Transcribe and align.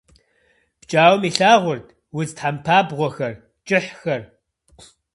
Пкӏауэм 0.79 1.21
илъагъурт 1.29 1.87
удз 2.17 2.31
тхьэмпабгъуэхэр, 2.35 3.33
кӏыхьхэр. 3.67 4.21